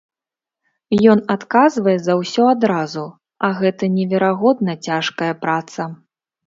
[1.13, 3.05] Ён адказвае за ўсё адразу,
[3.49, 5.81] а гэта неверагодна цяжкая праца.